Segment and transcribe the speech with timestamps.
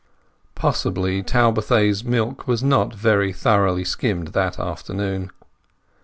[0.55, 5.29] Possibly the Talbothays milk was not very thoroughly skimmed that afternoon.